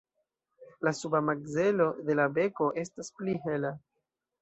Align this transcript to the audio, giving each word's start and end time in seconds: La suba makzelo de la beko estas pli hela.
La 0.87 0.93
suba 0.99 1.21
makzelo 1.27 1.89
de 2.09 2.17
la 2.23 2.27
beko 2.41 2.73
estas 2.85 3.15
pli 3.21 3.41
hela. 3.49 3.77